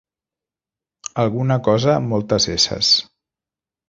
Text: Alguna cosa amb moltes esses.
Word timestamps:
Alguna 1.23 1.57
cosa 1.67 1.91
amb 1.97 2.13
moltes 2.13 2.47
esses. 2.55 2.91